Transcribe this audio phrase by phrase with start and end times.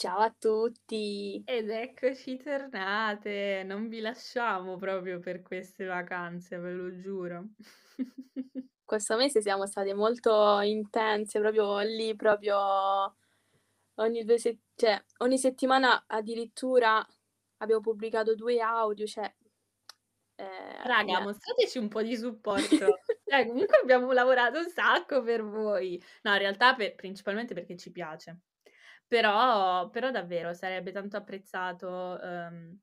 [0.00, 1.42] Ciao a tutti!
[1.44, 7.48] Ed eccoci tornate, non vi lasciamo proprio per queste vacanze, ve lo giuro.
[8.82, 13.14] Questo mese siamo state molto intense, proprio lì, proprio
[13.96, 17.06] ogni due se cioè ogni settimana addirittura
[17.58, 19.30] abbiamo pubblicato 2 audio, cioè
[20.36, 22.86] ehm, Raga, nie mostrateci un po' di supporto.
[23.30, 26.02] Cioè, comunque abbiamo lavorato un sacco per voi.
[26.22, 28.40] No, in realtà pe principalmente perché ci piace.
[29.12, 31.88] Però però davvero sarebbe tanto apprezzato,
[32.22, 32.78] uhm,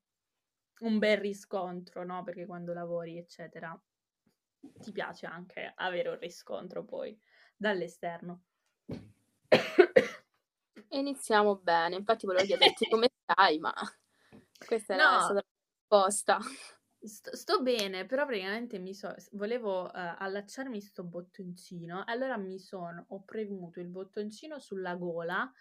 [0.81, 3.79] un bel riscontro, no, perché quando lavori, eccetera,
[4.81, 7.17] ti piace anche avere un riscontro poi
[7.55, 8.43] dall'esterno.
[10.91, 11.95] Iniziamo bene.
[11.97, 13.73] Infatti volevo chiederti come stai, ma
[14.65, 15.19] questa è No.
[15.19, 15.45] stata la
[15.89, 16.39] risposta.
[17.01, 23.05] St sto bene, però praticamente mi so volevo, uhm, allacciarmi 'sto bottoncino, allora mi sono
[23.09, 25.51] ho premuto il bottoncino sulla gola,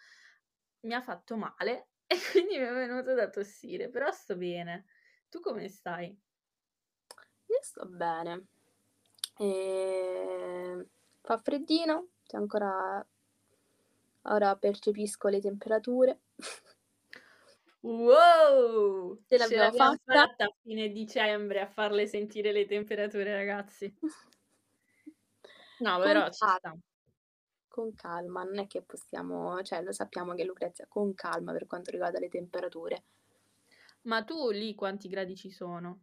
[0.87, 4.87] mi ha fatto male e quindi mi è venuto da tossire, però sto bene.
[5.29, 6.19] Tu come stai?
[7.49, 8.47] Io sto bene.
[9.39, 10.87] Ehm,
[11.23, 13.07] fa freddino, cioè ancora
[14.25, 16.21] ora percepisco le temperature.
[17.83, 19.23] Wow!
[19.29, 20.13] Ce Ce l'abbiamo l'abbiam fatta.
[20.13, 23.95] fatta a fine dicembre a farle sentire le temperature, ragazzi.
[25.79, 26.77] No, però ci sta.
[27.77, 31.91] Con calma, non è che possiamo cioè lo sappiamo che Lucrezia con calma per quanto
[31.91, 33.05] riguarda le temperature.
[34.03, 36.01] Ma tu lì quanti gradi ci sono?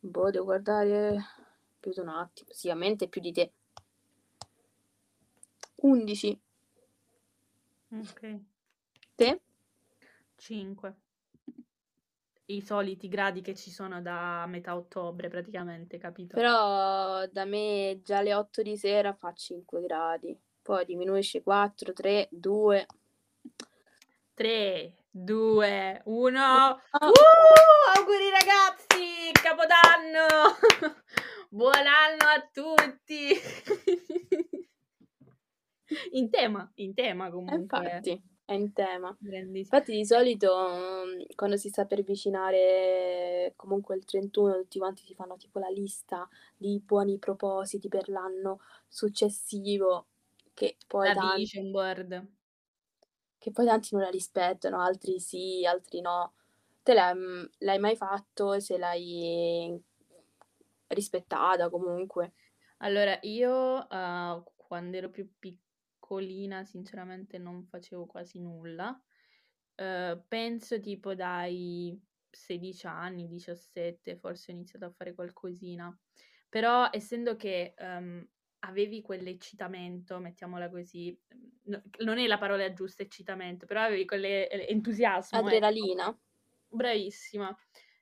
[0.00, 1.16] Boh, devo guardare
[1.80, 2.50] chiudo un attimo.
[2.52, 3.52] Sicuramente più di te.
[5.76, 6.40] 11.
[7.88, 8.44] Okay.
[9.14, 9.40] Te?
[10.36, 10.96] 5.
[12.46, 16.34] I soliti gradi che ci sono da metà ottobre praticamente, capito?
[16.34, 22.28] Però da me già alle 8 di sera fa 5 gradi, poi diminuisce 4, 3,
[22.30, 22.86] 2.
[24.34, 26.38] 3, 2, 1.
[26.38, 26.78] Ah.
[26.92, 27.96] Uh!
[27.96, 29.32] Auguri ragazzi!
[29.32, 30.26] Capodanno!
[31.48, 33.32] Buon anno a tutti!
[36.12, 37.56] In tema, in tema comunque.
[37.56, 39.16] infatti, è in tema.
[39.54, 45.14] Infatti di solito, mhmm, quando si sta per avvicinare comunque il 31 tutti quanti si
[45.14, 46.28] fanno tipo la lista
[46.58, 50.08] di buoni propositi per l'anno successivo,
[50.58, 52.12] che poi La tan vision board.
[53.38, 56.34] che poi tanti non la rispettano, altri sì, altri no.
[56.82, 59.80] Te l'hai mhmm, l'hai mai fatto se l'hai
[60.88, 62.32] rispettata comunque?
[62.78, 69.00] Allora io, uhm, quando ero più piccolina sinceramente non facevo quasi nulla.
[69.76, 75.96] Uhm, penso tipo dai 16 anni, 17 forse ho iniziato a fare qualcosina.
[76.48, 78.26] Però essendo che, uhm,
[78.60, 84.48] avevi quell'eccitamento, mettiamola così, mhmm, no non è la parola giusta eccitamento, però avevi quelle
[84.48, 85.76] e entusiasmo, ecco.
[85.78, 86.14] Adrenalina?
[86.70, 87.56] Bravissima.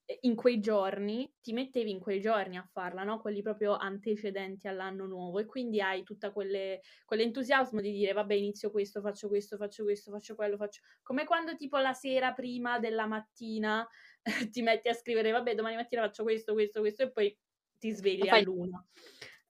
[0.08, 4.68] E in quei giorni ti mettevi in quei giorni a farla, no, quelli proprio antecedenti
[4.68, 9.56] all'anno nuovo e quindi hai tutta quelle quell'entusiasmo di dire: "Vabbè inizio questo, faccio questo,
[9.56, 13.86] faccio questo, faccio quello, faccio" come quando tipo la sera prima della mattina
[14.52, 17.36] ti metti a scrivere: "Vabbè domani mattina faccio questo, questo, questo" e poi
[17.78, 18.86] ti svegli fai all'1.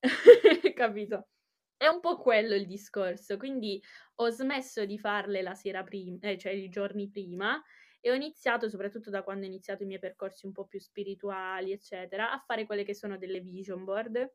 [0.75, 1.29] Capito?
[1.77, 3.37] È un po' quello il discorso.
[3.37, 3.83] Quindi
[4.17, 7.63] ho smesso di farle la sera prim ehm, cioè i giorni prima
[8.01, 11.73] e ho iniziato, soprattutto da quando ho iniziato i miei percorsi un po' più spirituali,
[11.73, 14.33] eccetera, a fare quelle che sono delle vision board,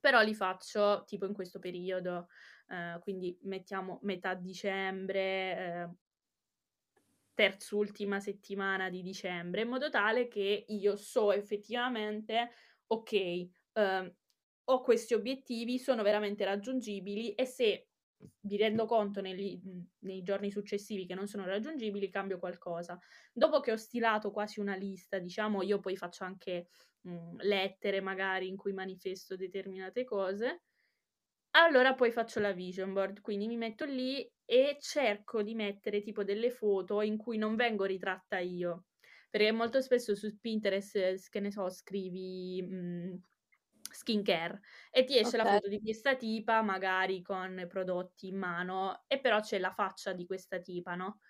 [0.00, 2.28] però li faccio tipo in questo periodo,
[2.68, 5.96] uhm, quindi mettiamo metà dicembre, ehm
[7.38, 12.50] terz'ultima settimana di dicembre, in modo tale che io so effettivamente:
[12.88, 14.12] okay, uhm,
[14.72, 17.88] ho questi obiettivi, sono veramente raggiungibili e se
[18.42, 19.58] mi rendo conto negli
[20.00, 22.98] nei giorni successivi che non sono raggiungibili, cambio qualcosa.
[23.32, 26.66] Dopo che ho stilato quasi una lista, diciamo, io poi faccio anche,
[27.02, 30.64] mhmm, lettere magari in cui manifesto determinate cose,
[31.52, 33.20] allora poi faccio la vision board.
[33.20, 37.84] Quindi mi metto lì e cerco di mettere tipo delle foto in cui non vengo
[37.84, 38.86] ritratta io,
[39.30, 43.22] perché molto spesso su Pinterest, che ne so, scrivi, mhmm,
[43.90, 44.60] skincare
[44.90, 45.46] e ti esce la Okay.
[45.46, 50.26] foto di questa tipa, magari con prodotti in mano e però c'è la faccia di
[50.26, 51.20] questa tipa, no,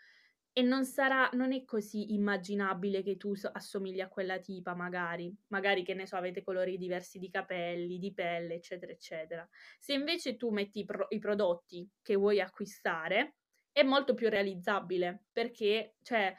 [0.52, 5.34] e non sarà non è così immaginabile che tu assomigli a quella tipa magari.
[5.48, 9.48] Magari, che ne so, avete colori diversi di capelli, di pelle, eccetera, eccetera.
[9.78, 13.36] Se invece tu metti i pro i prodotti che vuoi acquistare,
[13.72, 16.34] è molto più realizzabile perché cioè,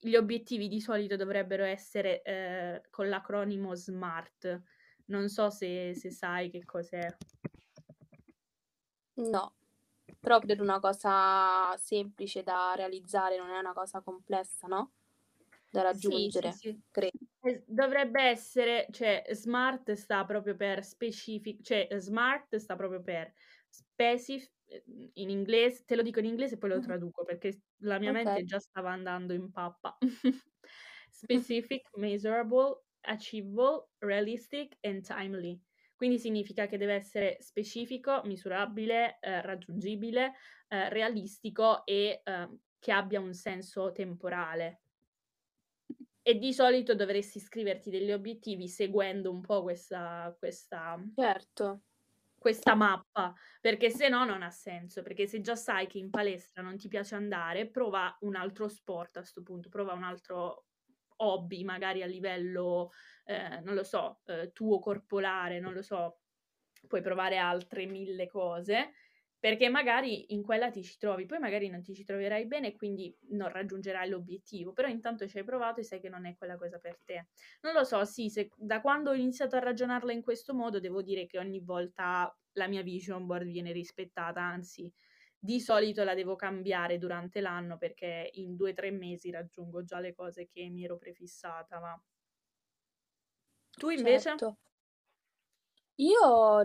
[0.00, 4.62] gli obiettivi di solito dovrebbero essere, ehm, con l'acronimo SMART.
[5.08, 7.16] Non so se se sai che cos'è.
[9.16, 9.54] No.
[10.20, 14.92] Però credo una cosa semplice da realizzare, non è una cosa complessa, no,
[15.70, 16.82] da Sì, sì, raggiungere, sì.
[16.90, 17.10] cre
[17.44, 23.32] Es dovrebbe essere cioè smart sta proprio per specifi cioè smart sta proprio per
[23.68, 26.80] specif ehm, in ingles te lo dico in inglese e poi lo Mh-mh.
[26.80, 28.44] traduco perché la mia mente Okay.
[28.44, 29.96] già stava andando in pappa.
[31.10, 35.60] Specific, measurable, achievable, realistic and timely.
[35.94, 40.34] Quindi significa che deve essere specifico, misurabile, ehm, raggiungibile,
[40.68, 44.80] ehm, realistico e, ehm, che abbia un senso temporale.
[46.22, 51.82] E di solito dovresti scriverti degli obiettivi seguendo un po' questa questa Certo.
[52.38, 56.60] questa mappa, perché se no non ha senso, perché se già sai che in palestra
[56.62, 60.66] non ti piace andare, prova un altro sport a 'sto punto, prova un altro
[61.16, 62.90] hobby, magari a livello,
[63.24, 66.20] ehm, non lo so, ehm, tuo corporale, non lo so,
[66.88, 68.92] puoi provare altre 1000 cose,
[69.38, 71.26] perché magari in quella ti ci trovi.
[71.26, 75.38] Poi magari non ti ci troverai bene e quindi non raggiungerai l'obiettivo, però intanto ci
[75.38, 77.28] hai provato e sai che non è quella cosa per te.
[77.62, 81.02] Non lo so, sì, se da quando ho iniziato a ragionarla in questo modo, devo
[81.02, 84.92] dire che ogni volta la mia vision board viene rispettata, anzi
[85.44, 90.14] di solito la devo cambiare durante l'anno perché in 2, 3 mesi raggiungo già le
[90.14, 92.00] cose che mi ero prefissata, ma
[93.78, 94.40] Tu invece?
[94.40, 94.56] Certo.
[95.98, 96.62] Io,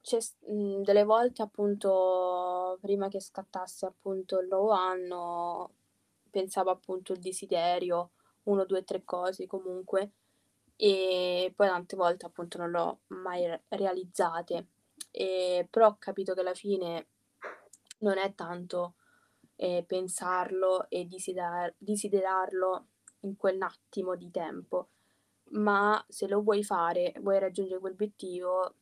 [0.00, 5.74] c'è s mhmm, delle volte appunto prima che scattasse appunto il nuovo anno,
[6.30, 8.12] pensavo appunto il desiderio,
[8.44, 10.12] 1, 2, 3 cose comunque,
[10.76, 14.68] e poi tante volte appunto non l'ho mai re realizzate.
[15.12, 17.08] Ehm, però ho capito che alla fine
[18.02, 18.94] non è tanto,
[19.56, 22.86] ehm, pensarlo e desidar desiderarlo
[23.20, 24.88] in quell'attimo di tempo,
[25.52, 28.74] ma se lo vuoi fare, vuoi raggiungere quell'obiettivo,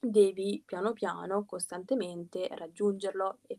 [0.00, 3.58] devi piano piano, costantemente raggiungerlo e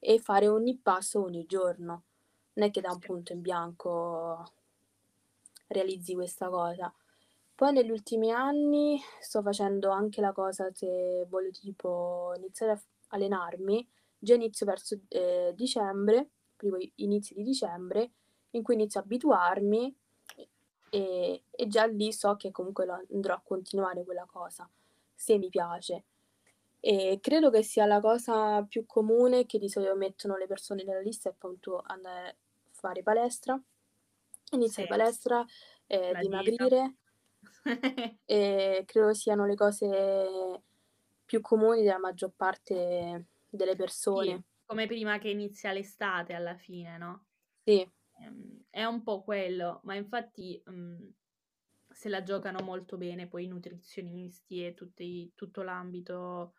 [0.00, 2.04] e fare ogni passo ogni giorno.
[2.54, 4.44] Non è che da un punto in bianco
[5.68, 6.92] realizzi questa cosa.
[7.54, 13.86] Poi negli ultimi anni sto facendo anche la cosa se voglio tipo iniziare a allenarmi,
[14.18, 18.12] già inizio verso, ehm, dicembre, primo inizi di dicembre,
[18.52, 19.96] in cui inizio a abituarmi
[20.90, 24.68] e e già lì so che comunque lo andrò a continuare quella cosa,
[25.14, 26.04] se mi piace.
[26.80, 31.00] E credo che sia la cosa più comune che di solito mettono le persone nella
[31.00, 32.36] lista è appunto andare a
[32.72, 33.60] fare palestra,
[34.64, 34.84] Sì.
[34.84, 35.44] iniziare palestra,
[35.86, 36.68] ehm, La dieta.
[36.68, 36.96] dimagrire
[38.86, 40.62] credo siano le cose
[41.28, 43.76] più comuni della maggior parte delle
[44.10, 44.44] Sì, persone.
[44.64, 47.26] come prima che inizia l'estate alla fine, no?
[47.66, 47.88] Sì.
[48.20, 51.12] Ehm, è un po' quello, ma infatti, mhmm,
[51.88, 56.54] se la giocano molto bene poi i nutrizionisti e tutti tutto l'ambito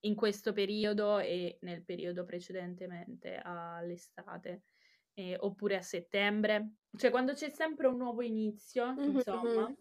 [0.00, 4.64] in questo periodo e nel periodo precedentemente all'estate,
[5.14, 6.76] ehm, oppure a settembre.
[6.96, 9.74] Cioè quando c'è sempre un nuovo inizio, Mh-mh, insomma, mh.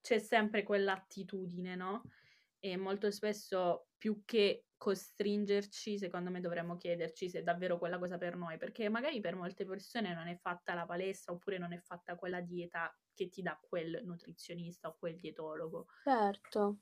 [0.00, 2.06] c'è sempre quell'attitudine, no,
[2.64, 8.18] e molto spesso più che costringerci, secondo me dovremmo chiederci se è davvero quella cosa
[8.18, 11.78] per noi, perché magari per molte persone non è fatta la palestra, oppure non è
[11.80, 15.86] fatta quella dieta che ti dà quel nutrizionista o quel dietologo.
[16.04, 16.78] Certo.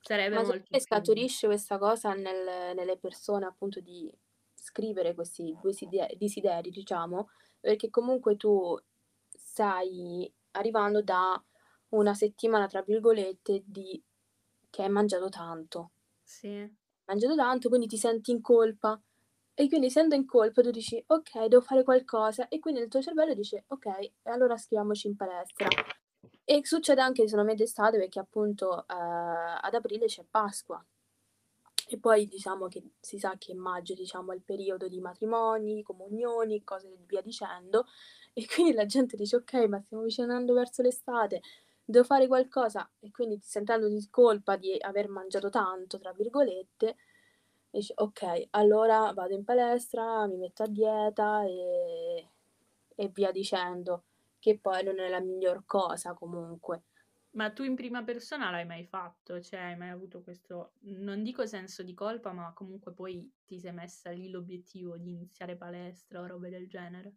[0.00, 4.12] Sarebbe Ma molto scaturisce questa cosa nel nelle persone appunto di
[4.54, 5.56] scrivere questi
[6.16, 7.28] desideri diciamo,
[7.58, 8.78] perché comunque tu
[9.28, 11.42] stai arrivando da
[11.90, 14.02] una settimana, tra virgolette, di
[14.72, 15.90] che hai mangiato tanto.
[16.26, 16.72] Sì.
[17.08, 19.00] Mangiato tanto, quindi ti senti in colpa
[19.54, 23.02] e quindi essendo in colpa tu dici: "Okay, devo fare qualcosa" e quindi il tuo
[23.02, 25.68] cervello dice: "Okay, e allora scriviamoci in palestra."
[26.44, 30.84] E succede anche secondo me d'estate perché appunto, ehm, ad aprile c'è Pasqua.
[31.88, 36.62] E poi diciamo che si sa che maggio, diciamo, è il periodo di matrimoni, comunioni,
[36.64, 37.86] cose via dicendo,
[38.32, 41.40] e quindi la gente dice: "Okay, ma stiamo avvicinando verso l'estate,
[41.84, 46.96] devo fare qualcosa" e quindi sentendo di colpa di aver "mangiato tanto" tra virgolette,
[47.70, 52.28] dici: "Okay, allora vado in palestra, mi metto a dieta e
[52.94, 54.04] e via dicendo."
[54.38, 56.84] Che poi non è la miglior cosa comunque.
[57.34, 59.38] Ma tu in prima persona l'hai mai fatto?
[59.40, 63.72] Cioè, hai mai avuto questo, non dico senso di colpa, ma comunque poi ti sei
[63.72, 67.16] messa lì l'obiettivo di iniziare palestra o robe del genere?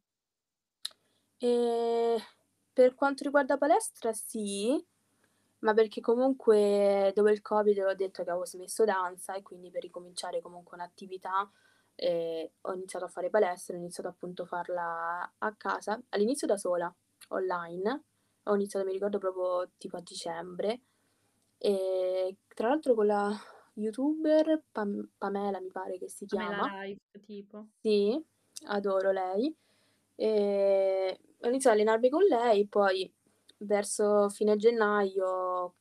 [1.41, 2.19] Ehm,
[2.75, 4.85] per quanto riguarda palestra sì,
[5.59, 9.81] ma perché comunque dopo il Covid ho detto che avevo smesso danza e quindi per
[9.83, 11.49] ricominciare comunque un'attività,
[11.95, 16.57] ehm, ho iniziato a fare palestra, ho iniziato appunto a farla a casa, all'inizio da
[16.57, 16.93] sola,
[17.29, 18.03] online,
[18.43, 20.81] ho iniziato mi ricordo proprio tipo a dicembre,
[21.57, 23.31] e tra l'altro con la
[23.75, 26.69] youtuber Pam Pamela mi pare che si Pamela chiama.
[26.69, 27.67] Life tipo.
[27.81, 28.19] Sì,
[28.67, 29.55] adoro lei.
[30.19, 33.11] Ehm, ho iniziato a allenarmi con lei, poi
[33.59, 35.75] verso fine gennaio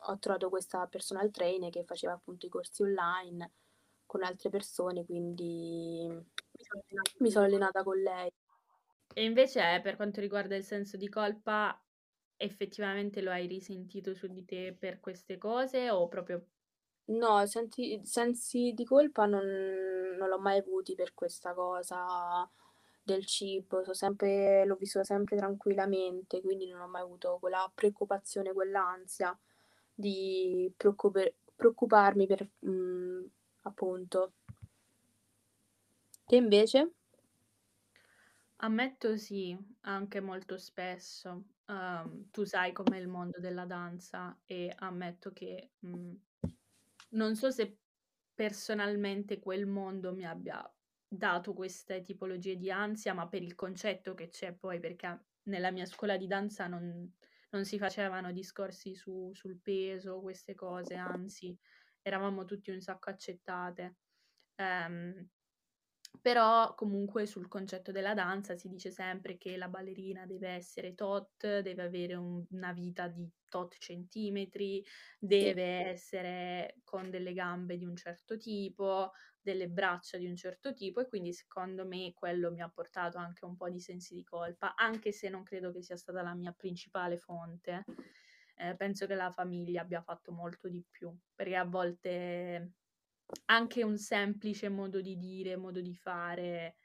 [0.00, 3.52] ho trovato questa personal trainer che faceva appunto i corsi online
[4.06, 6.06] con altre persone, quindi
[7.20, 8.30] mi sono allenata con lei.
[9.14, 11.80] E invece per quanto riguarda il senso di colpa,
[12.36, 16.46] effettivamente lo hai risentito su di te per queste cose o proprio
[17.10, 19.44] No, senti sensi di colpa non
[20.18, 22.48] non l'ho mai avuti per questa cosa
[23.14, 29.36] del cibo, sempre l'ho vissuta sempre tranquillamente, quindi non ho mai avuto quella preoccupazione, quell'ansia
[29.94, 33.26] di preoccupe preoccuparmi per mhmm,
[33.62, 34.34] appunto.
[36.28, 36.90] Te invece?
[38.60, 41.44] Ammetto sì, anche molto spesso.
[41.66, 46.16] Uhm, tu sai com'è il mondo della danza e ammetto che, mhmm,
[47.10, 47.78] non so se
[48.34, 50.68] personalmente quel mondo mi abbia
[51.08, 55.86] dato queste tipologie di ansia, ma per il concetto che c'è poi, perché nella mia
[55.86, 57.12] scuola di danza non
[57.50, 61.58] non si facevano discorsi su sul peso, queste cose, anzi
[62.02, 63.96] eravamo tutti un sacco accettate.
[64.56, 65.28] Ehm,
[66.20, 71.60] però comunque sul concetto della danza si dice sempre che la ballerina deve essere tot,
[71.60, 74.84] deve avere un una vita di tot centimetri,
[75.40, 75.52] Sì.
[75.52, 81.00] deve essere con delle gambe di un certo tipo, delle braccia di un certo tipo
[81.00, 84.74] e quindi secondo me quello mi ha portato anche un po' di sensi di colpa,
[84.74, 87.84] anche se non credo che sia stata la mia principale fonte.
[88.56, 92.72] Ehm, penso che la famiglia abbia fatto molto di più, perché a volte
[93.46, 96.76] anche un semplice modo di dire, modo di fare,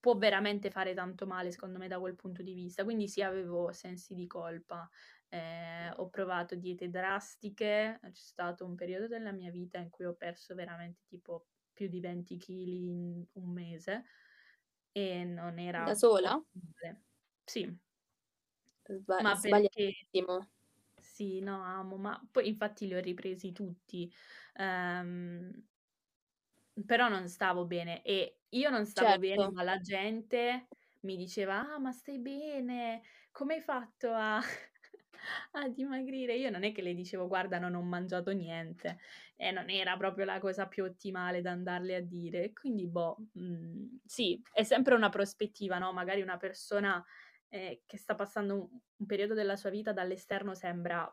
[0.00, 2.84] può veramente fare tanto male secondo me da quel punto di vista.
[2.84, 4.88] Quindi sì, avevo sensi di colpa.
[5.30, 10.14] Ehm, ho provato diete drastiche, c'è stato un periodo della mia vita in cui ho
[10.14, 14.04] perso veramente tipo più di 20 chili in un mese
[14.92, 16.42] e non era Da sola?
[16.52, 17.04] possibile.
[17.44, 17.78] Sì.
[18.86, 20.48] Sba Ma perché sbagliatissimo.
[21.18, 24.12] Sì, no, amo, ma poi infatti li ho ripresi tutti.
[24.54, 25.66] Ehm
[26.86, 29.52] però non stavo bene e io non stavo bene, Certo.
[29.52, 30.68] ma la gente
[31.00, 33.02] mi diceva: "Ah, ma stai bene?
[33.32, 34.40] Come hai fatto a
[35.52, 38.98] a dimagrire?" Io non è che le dicevo: "Guarda, non ho mangiato niente."
[39.36, 42.44] E non era proprio la cosa più ottimale da andarle a dire.
[42.44, 47.04] E quindi boh, mhmm, sì, è sempre una prospettiva, no, magari una persona,
[47.48, 51.08] ehm, che sta passando un un periodo della sua vita dall'esterno sembra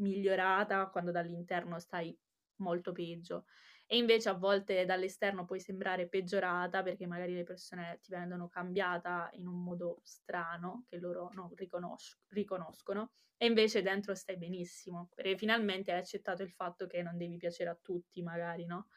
[0.00, 2.14] migliorata, quando dall'interno stai
[2.56, 3.46] molto peggio.
[3.86, 9.30] E invece a volte dall'esterno puoi sembrare peggiorata, perché magari le persone ti vedono cambiata
[9.32, 15.36] in un modo strano, che loro non riconosc riconoscono, e invece dentro stai benissimo, perché
[15.38, 18.88] finalmente hai accettato il fatto che non devi piacere a tutti magari, no?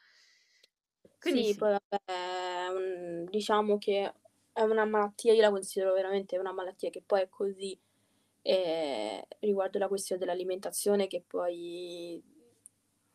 [1.22, 1.66] Quindi Sì, sì.
[1.66, 4.12] poi vabbè, mhmm, diciamo che
[4.56, 7.78] è una malattia io la considero veramente una malattia che poi è così,
[8.42, 12.22] ehm, riguardo la questione dell'alimentazione che poi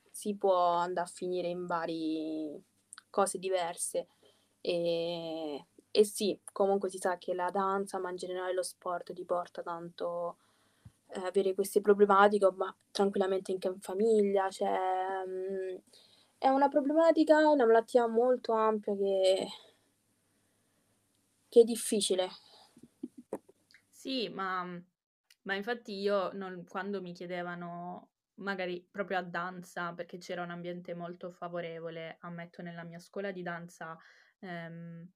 [0.10, 2.62] si può andà a finire in vari
[3.10, 4.08] cose diverse.
[4.62, 9.26] Ehm, e sì, comunque si sa che la danza, ma in generale lo sport ti
[9.26, 10.38] porta tanto,
[11.14, 14.70] ehm, avere queste problematiche, ma tranquillamente anche in famiglia, cioè,
[15.28, 15.82] mhmm,
[16.38, 19.48] è una problematica, una malattia molto ampia che
[21.52, 22.28] che è difficile.
[23.90, 24.64] Sì, ma
[25.44, 30.94] ma infatti io non quando mi chiedevano magari proprio a danza, perché c'era un ambiente
[30.94, 33.98] molto favorevole, ammetto nella mia scuola di danza,
[34.40, 35.10] ehm,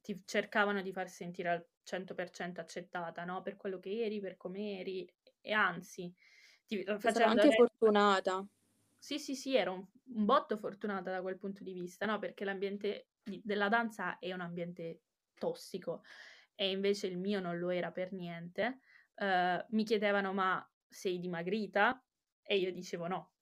[0.00, 4.80] ti cercavano di far sentire al 100% accettata, no, per quello che eri, per come
[4.80, 5.08] eri
[5.40, 6.12] e anzi
[6.66, 8.46] ti stata facendo anche fortunata.
[9.02, 12.44] Sì, sì, sì, ero un un botto fortunata da quel punto di vista, no, perché
[12.44, 15.02] l'ambiente di della danza è un ambiente
[15.40, 16.02] tossico
[16.54, 18.80] e invece il mio non lo era per niente.
[19.16, 22.04] Uhm, mi chiedevano: "Ma sei dimagrita?"
[22.42, 23.32] E io dicevo: "No."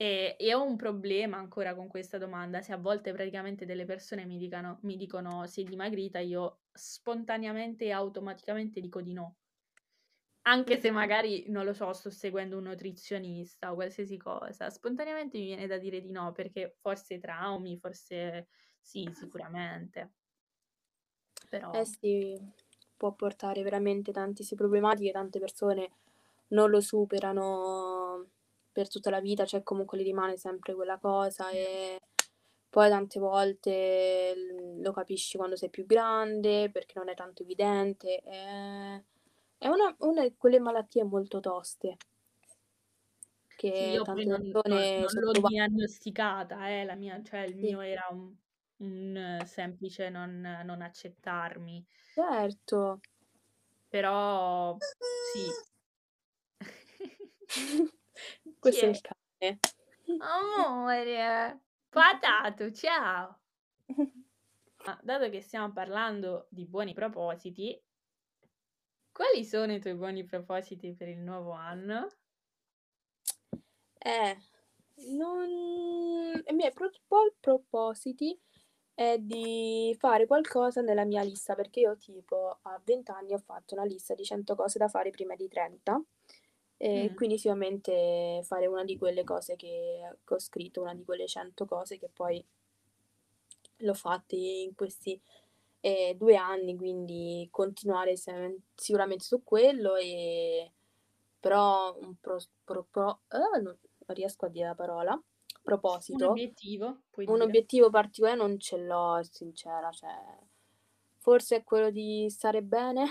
[0.00, 4.24] E e ho un problema ancora con questa domanda, se a volte praticamente delle persone
[4.24, 9.36] mi dicano mi dicono: "Sei dimagrita?" Io spontaneamente e automaticamente dico di no.
[10.46, 10.90] Anche se Mh-mh.
[10.90, 15.78] magari, non lo so, sto seguendo un nutrizionista o qualsiasi cosa, spontaneamente mi viene da
[15.78, 18.48] dire di no, perché forse traumi, forse
[18.78, 20.14] sì, sicuramente.
[21.70, 22.40] Eh Però sì,
[22.96, 25.90] può portare veramente tantissime problematiche, tante persone
[26.48, 28.26] non lo superano
[28.72, 32.00] per tutta la vita, cioè comunque gli rimane sempre quella cosa e
[32.68, 34.34] poi tante volte
[34.80, 38.20] lo capisci quando sei più grande, perché non è tanto evidente.
[39.58, 41.96] È una una di quelle malattie molto toste.
[43.56, 45.40] che Sì, io tante non non persone non l'ho sottovalutano.
[45.40, 47.66] diagnosticata eh, la mia cioè il Sì.
[47.66, 48.34] mio era un
[48.84, 51.84] un semplice non non accettarmi.
[52.14, 53.00] Certo.
[53.88, 55.46] Però sì.
[58.58, 58.90] Questo è è?
[58.90, 59.58] il cane.
[60.20, 63.40] Amore, patato, ciao.
[64.86, 67.80] Ma dato che stiamo parlando di buoni propositi
[69.14, 72.08] quali sono i tuoi buoni propositi per il nuovo anno?
[73.96, 74.36] Eh,
[75.12, 75.48] non
[76.44, 76.90] i miei pro
[77.38, 78.36] propositi
[78.94, 83.74] è di fare qualcosa nella mia lista, perché io tipo a 20 anni ho fatto
[83.74, 86.02] una lista di 100 cose da fare prima di 30,
[86.76, 87.14] e Mh.
[87.14, 91.66] quindi sicuramente fare una di quelle cose che che ho scritto, una di quelle 100
[91.66, 92.44] cose che poi
[93.78, 95.20] l'ho fatte in questi,
[95.80, 100.70] ehm, 2 anni, quindi continuare se sicuramente su quello, ehm,
[101.40, 105.20] però un pros pro pro uh, non riesco a dire la parola,
[106.12, 107.42] Un proposito, obiettivo, puoi un dire.
[107.42, 110.10] obiettivo particolare non ce l'ho, sincera, cioè
[111.18, 113.06] forse è quello di stare bene,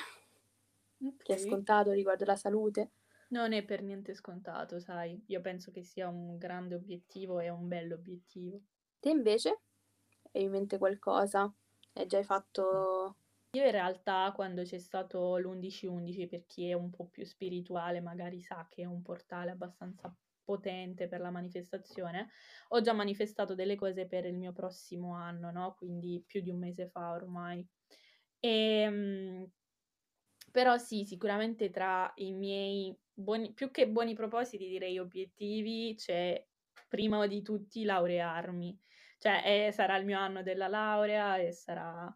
[1.21, 1.37] che è Okay.
[1.37, 2.91] scontato riguardo la salute.
[3.31, 5.21] Non è per niente scontato, sai.
[5.27, 8.61] Io penso che sia un grande obiettivo e un bell'obiettivo.
[9.01, 9.51] Te invece?
[10.33, 11.53] Hai in mente qualcosa?
[11.95, 13.15] Hai già fatto
[13.55, 18.41] Io in realtà quando c'è stato l'11/11, per chi è un po' più spirituale magari
[18.41, 22.29] sa che è un portale abbastanza potente per la manifestazione,
[22.69, 26.59] ho già manifestato delle cose per il mio prossimo anno, no, quindi più di un
[26.59, 27.65] mese fa ormai.
[28.39, 29.49] Ehm,
[30.51, 36.45] però sì, sicuramente tra i miei buoni più che buoni propositi direi obiettivi, c'è
[36.87, 38.79] prima di tutti laurearmi.
[39.17, 42.13] Cioè, ehm, sarà il mio anno della laurea e sarà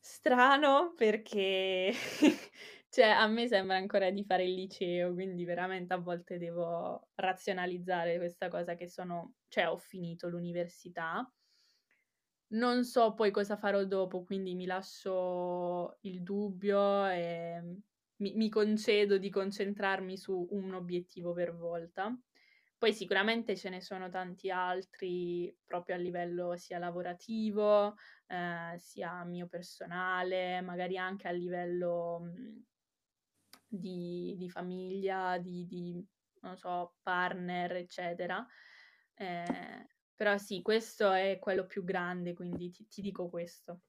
[0.00, 1.92] strano perché
[2.94, 8.16] cioè a me sembra ancora di fare il liceo, quindi veramente a volte devo razionalizzare
[8.18, 11.28] questa cosa che sono cioè ho finito l'università.
[12.54, 17.60] Non so poi cosa farò dopo, quindi mi lascio il dubbio e
[18.16, 22.16] mi mi concedo di concentrarmi su un obiettivo per volta.
[22.78, 27.94] Poi sicuramente ce ne sono tanti altri proprio a livello sia lavorativo,
[28.28, 32.20] ehm, sia mio personale, magari anche a livello,
[33.78, 36.04] di di famiglia, di di
[36.40, 38.46] non so, partner, eccetera.
[39.16, 43.80] Ehm, però sì, questo è quello più grande, quindi ti ti dico questo.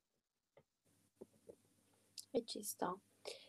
[2.32, 2.96] E ci sta.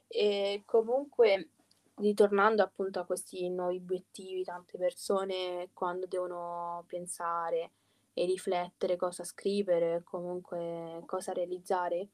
[0.06, 1.50] E comunque,
[1.96, 7.72] ritornando appunto a questi nuovi obiettivi, tante persone quando devono pensare
[8.12, 12.08] e riflettere cosa scrivere, comunque cosa realizzare,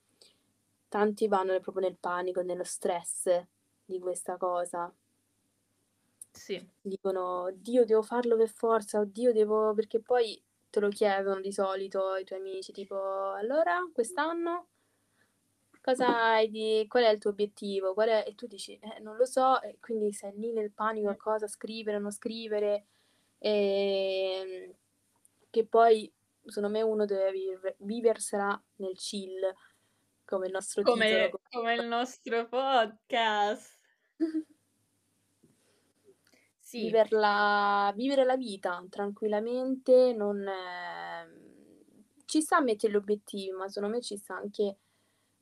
[0.88, 3.28] tanti vanno proprio nel panico, nello stress
[3.92, 4.92] di questa cosa.
[6.34, 6.72] Sì.
[6.84, 12.16] Dicono: "Oddio devo farlo per forza, oddio devo" perché poi te lo chiedono di solito
[12.16, 12.96] i tuoi amici, tipo:
[13.32, 14.66] "Allora quest'anno
[15.84, 17.92] cosa hai di qual è il tuo obiettivo?
[17.94, 21.08] Qual è" e tu dici: "Eh, non lo so" e quindi sei lì nel panico
[21.10, 22.86] a cosa scrivere, non scrivere,
[23.38, 24.74] ehm,
[25.50, 26.12] che poi
[26.44, 29.40] secondo me uno deve vive viversela nel chill,
[30.24, 33.81] come il nostro titolo Come come il nostro podcast.
[36.64, 36.84] Sì.
[36.84, 40.44] Viverla vivere la vita tranquillamente, non
[42.24, 44.78] ci sta a mettere gli obiettivi, ma secondo me ci sta anche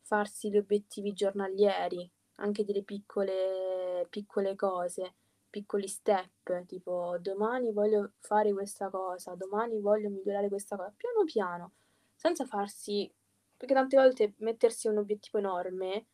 [0.03, 5.14] farsi gli obiettivi giornalieri, anche delle piccole piccole cose,
[5.51, 11.73] piccoli step, tipo: "Domani voglio fare questa cosa, domani voglio migliorare questa co" piano piano,
[12.16, 13.12] senza farsi
[13.57, 16.07] perché tante volte mettersi un obiettivo enorme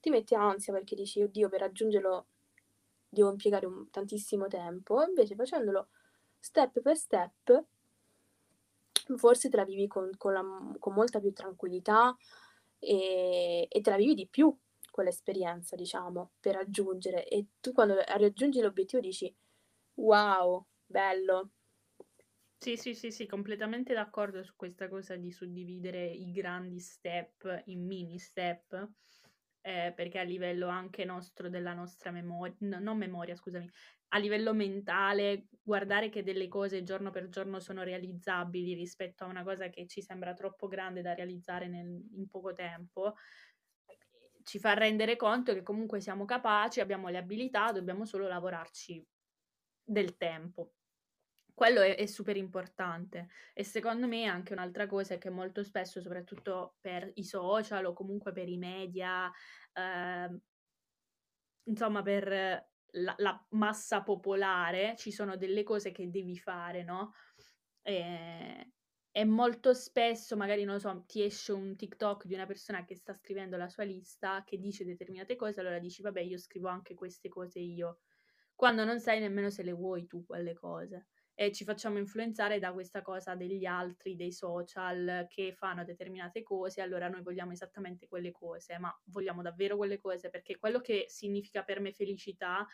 [0.00, 2.26] ti mette ansia perché dici: "Oddio per raggiungerlo
[3.08, 5.88] devo impiegare un tantissimo tempo", invece facendolo
[6.38, 7.64] step per step
[9.16, 10.42] forse te la vivi con con la
[10.78, 12.16] con molta più tranquillità,
[12.78, 14.56] ehm, e te la vivi di più
[14.90, 17.26] quell'esperienza, diciamo, per raggiungere.
[17.28, 19.34] E tu quando raggiungi l'obiettivo dici:
[19.94, 21.50] "Wow, bello".
[22.56, 27.84] Sì, sì, sì, sì, completamente d'accordo su questa cosa di suddividere i grandi step in
[27.86, 28.88] mini step,
[29.62, 33.68] ehm, perché a livello anche nostro della nostra memo no non memoria scusami,
[34.12, 39.44] a livello mentale, guardare che delle cose giorno per giorno sono realizzabili rispetto a una
[39.44, 43.14] cosa che ci sembra troppo grande da realizzare nel in poco tempo,
[44.42, 49.06] ci fa rendere conto che comunque siamo capaci, abbiamo le abilità, dobbiamo solo lavorarci
[49.84, 50.74] del tempo.
[51.60, 56.00] Quello è è super importante e secondo me anche un'altra cosa è che molto spesso,
[56.00, 59.30] soprattutto per i social o comunque per i media,
[59.74, 60.40] ehm
[61.64, 62.28] insomma per
[62.92, 67.12] la, la massa popolare, ci sono delle cose che devi fare, no?
[67.82, 68.72] E,
[69.10, 73.12] e molto spesso, magari, non so, ti esce un TikTok di una persona che sta
[73.14, 77.28] scrivendo la sua lista, che dice determinate cose, allora dici, vabbè, io scrivo anche queste
[77.28, 78.00] cose io,
[78.54, 81.09] quando non sai nemmeno se le vuoi tu quelle cose.
[81.40, 86.82] E ci facciamo influenzare da questa cosa degli altri, dei social che fanno determinate cose,
[86.82, 90.28] allora noi vogliamo esattamente quelle cose, ma vogliamo davvero quelle cose?
[90.28, 92.66] Perché quello che significa per me felicità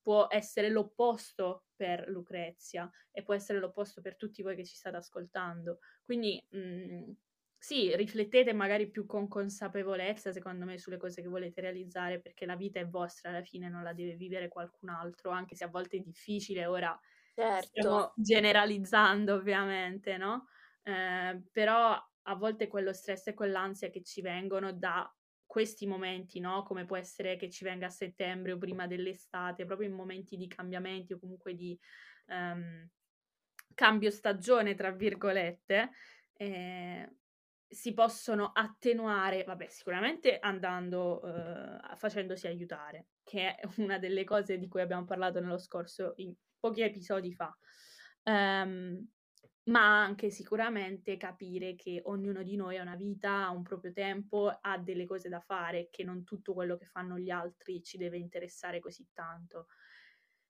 [0.00, 4.96] può essere l'opposto per Lucrezia e può essere l'opposto per tutti voi che ci state
[4.96, 5.80] ascoltando.
[6.02, 7.16] Quindi mh, mhmm,
[7.58, 12.56] sì, riflettete magari più con consapevolezza, secondo me, sulle cose che volete realizzare, perché la
[12.56, 15.98] vita è vostra, alla fine non la deve vivere qualcun altro, anche se a volte
[15.98, 16.98] è difficile, ora
[17.36, 17.66] certo.
[17.66, 20.48] stiamo generalizzando ovviamente, no?
[20.82, 21.94] Eh, però
[22.28, 25.08] a volte quello stress e quell'ansia che ci vengono da
[25.44, 26.62] questi momenti, no?
[26.62, 30.48] Come può essere che ci venga a settembre o prima dell'estate, proprio in momenti di
[30.48, 31.78] cambiamenti o comunque di
[32.26, 32.88] um,
[33.74, 35.90] cambio stagione, tra virgolette,
[36.32, 37.16] eh,
[37.68, 44.68] si possono attenuare, vabbè, sicuramente andando, uh, facendosi aiutare, che è una delle cose di
[44.68, 47.56] cui abbiamo parlato nello scorso, in pochi episodi fa.
[48.24, 49.08] Um,
[49.66, 54.48] ma anche sicuramente capire che ognuno di noi ha una vita, ha un proprio tempo,
[54.60, 58.16] ha delle cose da fare, che non tutto quello che fanno gli altri ci deve
[58.16, 59.66] interessare così tanto.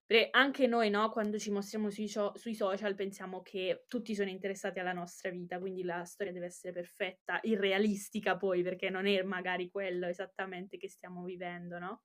[0.05, 4.79] Perché anche noi, no, quando ci mostriamo sui, sui, social, pensiamo che tutti sono interessati
[4.79, 9.69] alla nostra vita, quindi la storia deve essere perfetta, irrealistica poi, perché non è magari
[9.69, 12.03] quello esattamente che stiamo vivendo, no?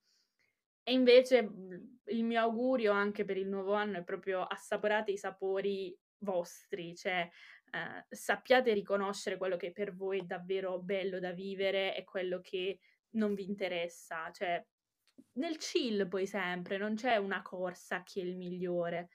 [0.84, 5.18] E invece mhmm, il mio augurio anche per il nuovo anno è proprio assaporate i
[5.18, 7.30] sapori vostri, cioè
[7.72, 12.80] eh, sappiate riconoscere quello che per voi è davvero bello da vivere e quello che
[13.12, 14.64] non vi interessa, cioè
[15.34, 19.10] nel chill poi sempre, non c'è una corsa a chi è il migliore.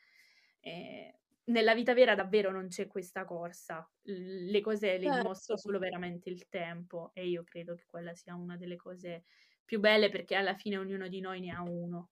[0.61, 5.19] Eh, nella vita vera davvero non c'è questa corsa, le cose le certo.
[5.19, 9.25] dimostra solo veramente il tempo e io credo che quella sia una delle cose
[9.67, 12.09] più belle perché alla fine ognuno di noi ne ha uno.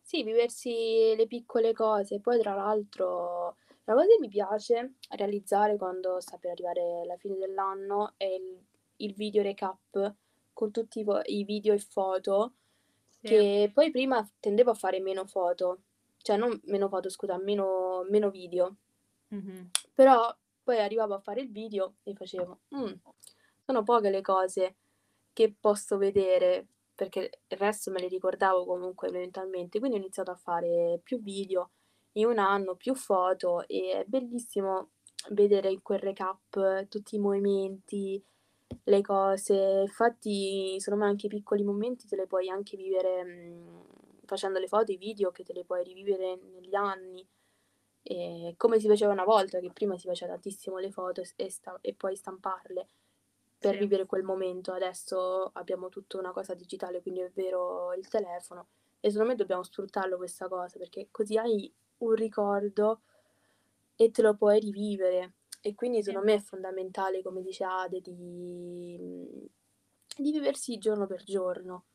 [0.00, 6.20] Sì, viversi le piccole cose, poi tra l'altro la cosa che mi piace realizzare quando
[6.20, 8.64] sta per arrivare la fine dell'anno è il,
[8.98, 10.14] il video recap
[10.52, 11.06] con tutti i,
[11.38, 12.52] i video e foto,
[13.08, 13.26] sì.
[13.26, 15.80] che poi prima tendevo a fare meno foto,
[16.18, 18.76] cioè non meno foto, scusa, meno, meno video.
[19.34, 19.64] Mm-hmm.
[19.92, 22.92] Però poi arrivavo a fare il video e facevo, mm,
[23.66, 24.76] sono poche le cose
[25.34, 30.36] che posso vedere, perché il resto me le ricordavo comunque mentalmente, quindi ho iniziato a
[30.36, 31.72] fare più video
[32.12, 34.92] in un anno, più foto e è bellissimo
[35.30, 38.22] vedere in quel recap tutti i movimenti,
[38.84, 39.82] le cose.
[39.82, 43.86] Infatti, secondo me anche i piccoli momenti te li puoi anche vivere mh,
[44.26, 47.26] facendo le foto, i video che te li puoi rivivere negli anni.
[48.02, 51.78] E come si faceva una volta, che prima si faceva tantissimo le foto e, sta-
[51.80, 52.86] e poi stamparle
[53.58, 54.72] per vivere quel momento.
[54.72, 58.68] Adesso abbiamo tutta una cosa digitale, quindi è vero il telefono.
[59.00, 63.02] E secondo me dobbiamo sfruttarlo questa cosa, perché così hai un ricordo
[63.96, 65.34] e te lo puoi rivivere.
[65.60, 68.98] E quindi secondo me è fondamentale, come dice Ade, di,
[70.16, 71.86] di viversi giorno per giorno.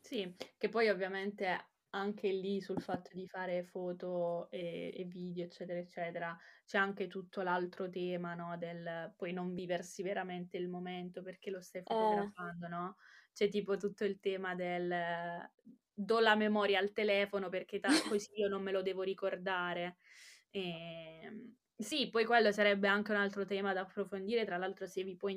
[0.00, 5.78] Sì, che poi ovviamente anche lì sul fatto di fare foto e, e video, eccetera,
[5.78, 8.56] eccetera, c'è anche tutto l'altro tema, no?
[8.58, 11.84] Del poi non viversi veramente il momento perché lo stai eh.
[11.84, 12.68] fotografando, eh.
[12.68, 12.96] no?
[13.32, 15.50] C'è tipo tutto il tema del
[15.98, 19.96] do la memoria al telefono perché ta- così io non me lo devo ricordare.
[20.50, 25.02] E, ehm, sì, poi quello sarebbe anche un altro tema da approfondire, tra l'altro se
[25.02, 25.28] vi può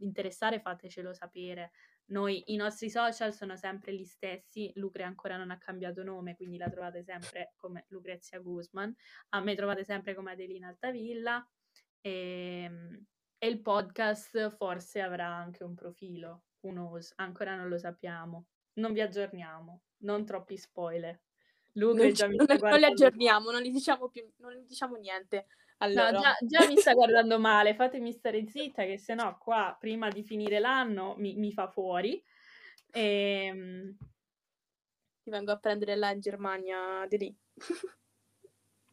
[0.00, 1.72] interessare fatecelo sapere.
[2.06, 6.58] Noi, i nostri social sono sempre gli stessi, Lucre ancora non ha cambiato nome, quindi
[6.58, 8.94] la trovate sempre come Lucrezia Guzman,
[9.30, 11.46] a me trovate sempre come Adelina Altavilla
[12.00, 13.04] e, ehm,
[13.38, 18.92] e il podcast forse avrà anche un profilo, who knows, ancora non lo sappiamo non
[18.92, 21.20] vi aggiorniamo, non troppi spoiler.
[21.72, 24.96] Luca non, già mi sta non li aggiorniamo, non gli diciamo più, non gli diciamo
[24.96, 25.46] niente.
[25.84, 26.10] Allora.
[26.10, 30.08] No, già, già mi sta guardando male, fatemi stare zitta che se no qua prima
[30.08, 32.22] di finire l'anno mi, mi fa fuori.
[32.90, 33.96] E, ehm
[35.24, 37.36] Ti vengo a prendere là in Germania di lì.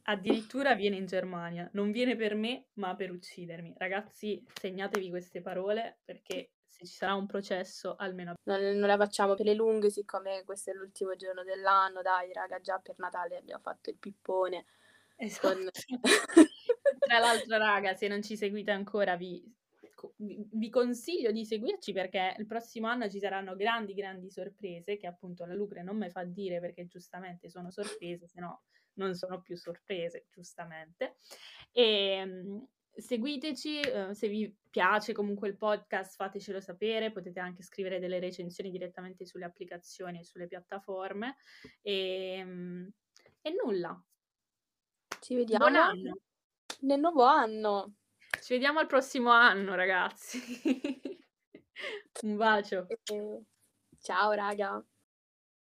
[0.04, 3.74] Addirittura viene in Germania, non viene per me, ma per uccidermi.
[3.78, 8.36] Ragazzi, segnatevi queste parole perché se ci sarà un processo almeno...
[8.44, 12.62] Non, non, la facciamo per le lunghe, siccome questo è l'ultimo giorno dell'anno, dai raga,
[12.62, 14.68] già per Natale abbiamo fatto il pippone.
[15.18, 15.50] Esatto.
[15.50, 15.70] Con...
[17.04, 19.44] Tra l'altro raga, se non ci seguite ancora vi
[20.18, 25.46] vi consiglio di seguirci perché il prossimo anno ci saranno grandi, grandi sorprese che appunto
[25.46, 29.56] la Lucre non mi fa dire perché giustamente sono sorprese, se no non sono più
[29.56, 31.18] sorprese, giustamente.
[31.72, 38.00] E, ehm, seguiteci, eh, se vi piace comunque il podcast fatecelo sapere, potete anche scrivere
[38.00, 41.38] delle recensioni direttamente sulle applicazioni e sulle piattaforme
[41.82, 42.92] e, ehm,
[43.42, 44.04] e nulla.
[45.20, 45.66] Ci vediamo
[46.82, 47.96] nel nuovo anno.
[48.42, 50.40] Ci vediamo al prossimo anno, ragazzi.
[52.24, 52.88] Un bacio.
[54.00, 54.84] Ciao, raga.